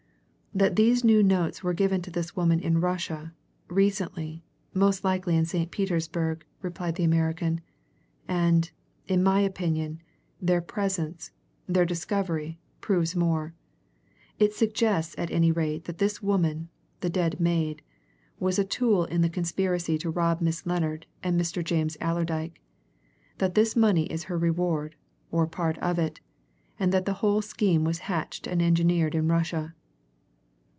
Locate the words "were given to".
1.63-2.11